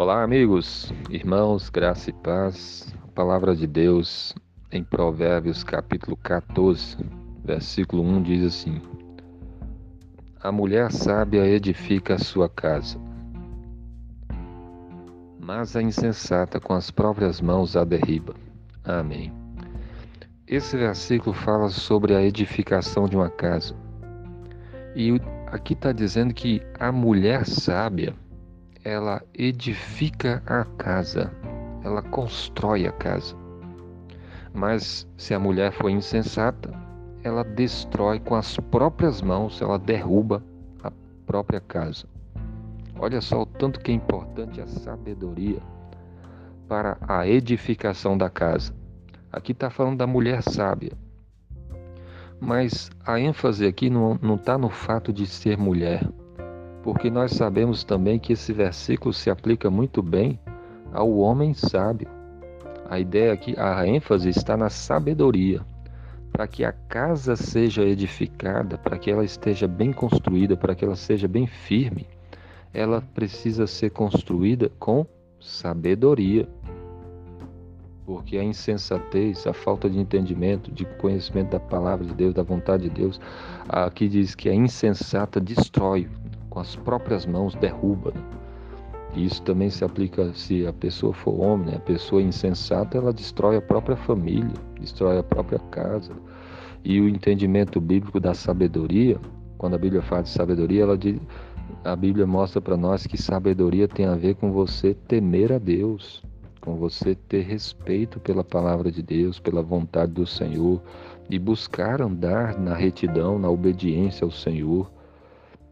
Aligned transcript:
Olá, 0.00 0.22
amigos, 0.22 0.90
irmãos, 1.10 1.68
graça 1.68 2.08
e 2.08 2.12
paz. 2.14 2.90
A 3.04 3.08
palavra 3.08 3.54
de 3.54 3.66
Deus 3.66 4.34
em 4.72 4.82
Provérbios, 4.82 5.62
capítulo 5.62 6.16
14, 6.16 6.96
versículo 7.44 8.02
1 8.02 8.22
diz 8.22 8.44
assim: 8.46 8.80
A 10.40 10.50
mulher 10.50 10.90
sábia 10.90 11.46
edifica 11.46 12.14
a 12.14 12.18
sua 12.18 12.48
casa, 12.48 12.98
mas 15.38 15.76
a 15.76 15.82
insensata 15.82 16.58
com 16.58 16.72
as 16.72 16.90
próprias 16.90 17.42
mãos 17.42 17.76
a 17.76 17.84
derriba. 17.84 18.34
Amém. 18.82 19.30
Esse 20.46 20.78
versículo 20.78 21.34
fala 21.34 21.68
sobre 21.68 22.16
a 22.16 22.22
edificação 22.22 23.06
de 23.06 23.16
uma 23.16 23.28
casa. 23.28 23.76
E 24.96 25.20
aqui 25.48 25.74
está 25.74 25.92
dizendo 25.92 26.32
que 26.32 26.62
a 26.78 26.90
mulher 26.90 27.44
sábia 27.44 28.14
ela 28.84 29.22
edifica 29.34 30.42
a 30.46 30.64
casa, 30.64 31.30
ela 31.84 32.02
constrói 32.02 32.86
a 32.86 32.92
casa. 32.92 33.36
Mas 34.52 35.06
se 35.16 35.34
a 35.34 35.38
mulher 35.38 35.72
for 35.72 35.90
insensata, 35.90 36.70
ela 37.22 37.44
destrói 37.44 38.18
com 38.18 38.34
as 38.34 38.56
próprias 38.56 39.20
mãos, 39.20 39.60
ela 39.60 39.78
derruba 39.78 40.42
a 40.82 40.90
própria 41.26 41.60
casa. 41.60 42.06
Olha 42.98 43.20
só 43.20 43.42
o 43.42 43.46
tanto 43.46 43.80
que 43.80 43.92
é 43.92 43.94
importante 43.94 44.60
a 44.60 44.66
sabedoria 44.66 45.60
para 46.68 46.96
a 47.06 47.26
edificação 47.26 48.16
da 48.16 48.30
casa. 48.30 48.74
Aqui 49.32 49.52
está 49.52 49.70
falando 49.70 49.98
da 49.98 50.06
mulher 50.06 50.42
sábia. 50.42 50.92
Mas 52.40 52.90
a 53.04 53.20
ênfase 53.20 53.66
aqui 53.66 53.90
não 53.90 54.16
está 54.34 54.56
no 54.56 54.70
fato 54.70 55.12
de 55.12 55.26
ser 55.26 55.58
mulher, 55.58 56.02
porque 56.82 57.10
nós 57.10 57.32
sabemos 57.32 57.84
também 57.84 58.18
que 58.18 58.32
esse 58.32 58.52
versículo 58.52 59.12
se 59.12 59.30
aplica 59.30 59.70
muito 59.70 60.02
bem 60.02 60.38
ao 60.92 61.18
homem 61.18 61.54
sábio. 61.54 62.08
A 62.88 62.98
ideia 62.98 63.32
aqui, 63.32 63.54
a 63.58 63.86
ênfase 63.86 64.28
está 64.28 64.56
na 64.56 64.70
sabedoria. 64.70 65.60
Para 66.32 66.46
que 66.46 66.64
a 66.64 66.72
casa 66.72 67.36
seja 67.36 67.82
edificada, 67.82 68.78
para 68.78 68.98
que 68.98 69.10
ela 69.10 69.24
esteja 69.24 69.66
bem 69.66 69.92
construída, 69.92 70.56
para 70.56 70.74
que 70.74 70.84
ela 70.84 70.96
seja 70.96 71.28
bem 71.28 71.46
firme, 71.46 72.06
ela 72.72 73.00
precisa 73.14 73.66
ser 73.66 73.90
construída 73.90 74.70
com 74.78 75.04
sabedoria. 75.40 76.48
Porque 78.06 78.38
a 78.38 78.44
insensatez, 78.44 79.46
a 79.46 79.52
falta 79.52 79.88
de 79.88 79.98
entendimento, 79.98 80.72
de 80.72 80.84
conhecimento 80.84 81.50
da 81.50 81.60
palavra 81.60 82.06
de 82.06 82.14
Deus, 82.14 82.34
da 82.34 82.42
vontade 82.42 82.88
de 82.88 82.90
Deus, 82.90 83.20
aqui 83.68 84.08
diz 84.08 84.34
que 84.34 84.48
a 84.48 84.54
insensata 84.54 85.40
destrói, 85.40 86.08
com 86.50 86.60
as 86.60 86.76
próprias 86.76 87.24
mãos 87.24 87.54
derruba. 87.54 88.12
Né? 88.14 88.22
Isso 89.14 89.42
também 89.42 89.70
se 89.70 89.84
aplica 89.84 90.32
se 90.34 90.66
a 90.66 90.72
pessoa 90.72 91.12
for 91.14 91.40
homem, 91.40 91.68
né? 91.68 91.76
a 91.76 91.80
pessoa 91.80 92.20
insensata, 92.20 92.98
ela 92.98 93.12
destrói 93.12 93.56
a 93.56 93.62
própria 93.62 93.96
família, 93.96 94.52
destrói 94.78 95.18
a 95.18 95.22
própria 95.22 95.58
casa. 95.70 96.12
E 96.84 97.00
o 97.00 97.08
entendimento 97.08 97.80
bíblico 97.80 98.20
da 98.20 98.34
sabedoria, 98.34 99.18
quando 99.56 99.74
a 99.74 99.78
Bíblia 99.78 100.02
fala 100.02 100.22
de 100.22 100.30
sabedoria, 100.30 100.82
ela 100.82 100.98
diz, 100.98 101.20
a 101.84 101.94
Bíblia 101.96 102.26
mostra 102.26 102.60
para 102.60 102.76
nós 102.76 103.06
que 103.06 103.16
sabedoria 103.16 103.88
tem 103.88 104.06
a 104.06 104.14
ver 104.14 104.34
com 104.34 104.50
você 104.50 104.94
temer 104.94 105.52
a 105.52 105.58
Deus, 105.58 106.22
com 106.60 106.76
você 106.76 107.14
ter 107.14 107.42
respeito 107.42 108.20
pela 108.20 108.44
palavra 108.44 108.90
de 108.90 109.02
Deus, 109.02 109.38
pela 109.38 109.62
vontade 109.62 110.12
do 110.12 110.26
Senhor 110.26 110.80
e 111.28 111.38
buscar 111.38 112.02
andar 112.02 112.58
na 112.58 112.74
retidão, 112.74 113.38
na 113.38 113.48
obediência 113.48 114.24
ao 114.24 114.30
Senhor. 114.30 114.90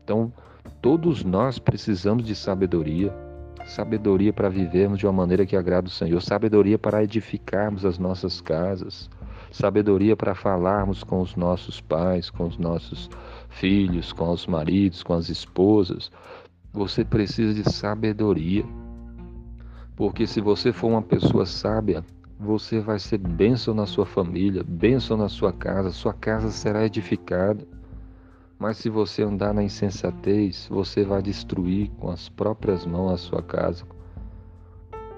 Então, 0.02 0.32
Todos 0.80 1.24
nós 1.24 1.58
precisamos 1.58 2.24
de 2.24 2.34
sabedoria, 2.34 3.14
sabedoria 3.66 4.32
para 4.32 4.48
vivermos 4.48 4.98
de 4.98 5.06
uma 5.06 5.12
maneira 5.12 5.44
que 5.44 5.56
agrada 5.56 5.88
o 5.88 5.90
Senhor, 5.90 6.20
sabedoria 6.22 6.78
para 6.78 7.02
edificarmos 7.02 7.84
as 7.84 7.98
nossas 7.98 8.40
casas, 8.40 9.10
sabedoria 9.50 10.16
para 10.16 10.34
falarmos 10.34 11.02
com 11.02 11.20
os 11.20 11.36
nossos 11.36 11.80
pais, 11.80 12.30
com 12.30 12.46
os 12.46 12.56
nossos 12.58 13.10
filhos, 13.48 14.12
com 14.12 14.30
os 14.30 14.46
maridos, 14.46 15.02
com 15.02 15.14
as 15.14 15.28
esposas. 15.28 16.10
Você 16.72 17.04
precisa 17.04 17.54
de 17.54 17.70
sabedoria. 17.70 18.64
Porque 19.96 20.26
se 20.26 20.40
você 20.40 20.72
for 20.72 20.88
uma 20.88 21.02
pessoa 21.02 21.44
sábia, 21.44 22.04
você 22.38 22.78
vai 22.78 23.00
ser 23.00 23.18
bênção 23.18 23.74
na 23.74 23.84
sua 23.84 24.06
família, 24.06 24.62
bênção 24.62 25.16
na 25.16 25.28
sua 25.28 25.52
casa, 25.52 25.90
sua 25.90 26.14
casa 26.14 26.50
será 26.50 26.86
edificada. 26.86 27.66
Mas 28.58 28.78
se 28.78 28.90
você 28.90 29.22
andar 29.22 29.54
na 29.54 29.62
insensatez, 29.62 30.66
você 30.68 31.04
vai 31.04 31.22
destruir 31.22 31.90
com 31.98 32.10
as 32.10 32.28
próprias 32.28 32.84
mãos 32.84 33.12
a 33.12 33.16
sua 33.16 33.42
casa. 33.42 33.84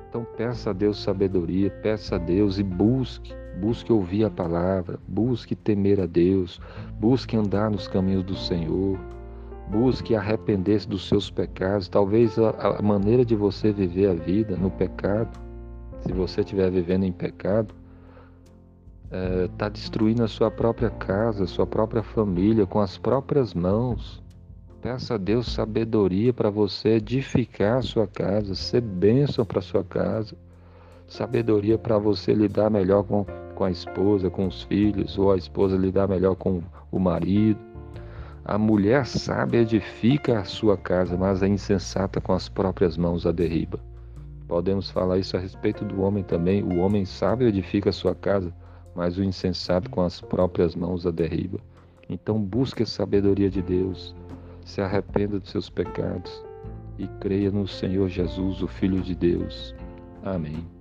Então 0.08 0.26
peça 0.36 0.70
a 0.70 0.72
Deus 0.74 1.02
sabedoria, 1.02 1.70
peça 1.70 2.16
a 2.16 2.18
Deus 2.18 2.58
e 2.58 2.62
busque, 2.62 3.32
busque 3.58 3.90
ouvir 3.92 4.24
a 4.24 4.30
palavra, 4.30 4.98
busque 5.08 5.54
temer 5.54 6.00
a 6.00 6.06
Deus, 6.06 6.60
busque 6.98 7.36
andar 7.36 7.70
nos 7.70 7.88
caminhos 7.88 8.24
do 8.24 8.34
Senhor, 8.34 8.98
busque 9.70 10.14
arrepender-se 10.14 10.88
dos 10.88 11.08
seus 11.08 11.30
pecados. 11.30 11.88
Talvez 11.88 12.38
a, 12.38 12.50
a 12.78 12.82
maneira 12.82 13.24
de 13.24 13.36
você 13.36 13.72
viver 13.72 14.10
a 14.10 14.14
vida 14.14 14.56
no 14.56 14.70
pecado, 14.70 15.40
se 16.00 16.12
você 16.12 16.40
estiver 16.40 16.70
vivendo 16.70 17.04
em 17.04 17.12
pecado, 17.12 17.74
está 19.10 19.66
é, 19.66 19.70
destruindo 19.70 20.22
a 20.22 20.28
sua 20.28 20.50
própria 20.50 20.88
casa, 20.88 21.44
a 21.44 21.46
sua 21.46 21.66
própria 21.66 22.02
família 22.02 22.66
com 22.66 22.80
as 22.80 22.96
próprias 22.96 23.52
mãos. 23.54 24.22
Peça 24.80 25.14
a 25.14 25.18
Deus 25.18 25.52
sabedoria 25.52 26.32
para 26.32 26.48
você 26.48 26.90
edificar 26.90 27.78
a 27.78 27.82
sua 27.82 28.06
casa, 28.06 28.54
ser 28.54 28.80
bênção 28.80 29.44
para 29.44 29.60
sua 29.60 29.84
casa. 29.84 30.36
Sabedoria 31.06 31.76
para 31.76 31.98
você 31.98 32.32
lidar 32.32 32.70
melhor 32.70 33.02
com, 33.02 33.26
com 33.54 33.64
a 33.64 33.70
esposa, 33.70 34.30
com 34.30 34.46
os 34.46 34.62
filhos, 34.62 35.18
ou 35.18 35.32
a 35.32 35.36
esposa 35.36 35.76
lidar 35.76 36.08
melhor 36.08 36.36
com 36.36 36.62
o 36.90 36.98
marido. 36.98 37.58
A 38.44 38.56
mulher 38.56 39.04
sábia 39.06 39.60
edifica 39.60 40.38
a 40.38 40.44
sua 40.44 40.76
casa, 40.76 41.16
mas 41.16 41.42
a 41.42 41.48
insensata 41.48 42.20
com 42.20 42.32
as 42.32 42.48
próprias 42.48 42.96
mãos 42.96 43.26
a 43.26 43.32
derriba. 43.32 43.78
Podemos 44.48 44.88
falar 44.90 45.18
isso 45.18 45.36
a 45.36 45.40
respeito 45.40 45.84
do 45.84 46.00
homem 46.00 46.24
também. 46.24 46.62
O 46.62 46.78
homem 46.78 47.04
sábio 47.04 47.48
edifica 47.48 47.90
a 47.90 47.92
sua 47.92 48.14
casa, 48.14 48.52
mas 48.94 49.18
o 49.18 49.24
insensato 49.24 49.90
com 49.90 50.02
as 50.02 50.20
próprias 50.20 50.74
mãos 50.74 51.06
a 51.06 51.10
derriba. 51.10 51.58
Então 52.08 52.40
busque 52.40 52.82
a 52.82 52.86
sabedoria 52.86 53.50
de 53.50 53.62
Deus, 53.62 54.14
se 54.64 54.80
arrependa 54.80 55.38
dos 55.38 55.50
seus 55.50 55.70
pecados 55.70 56.44
e 56.98 57.06
creia 57.20 57.50
no 57.50 57.66
Senhor 57.66 58.08
Jesus, 58.08 58.62
o 58.62 58.68
Filho 58.68 59.00
de 59.00 59.14
Deus. 59.14 59.74
Amém. 60.22 60.79